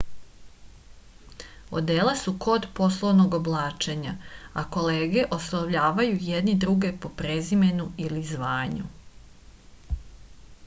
odela 1.79 2.13
su 2.21 2.31
kod 2.45 2.63
poslovnog 2.79 3.35
oblačenja 3.39 4.13
a 4.61 4.63
kolege 4.77 5.25
oslovljavaju 5.37 6.15
jedni 6.29 6.55
druge 6.65 6.91
po 7.05 7.11
prezimenu 7.21 7.85
ili 8.07 8.23
zvanju 8.31 8.89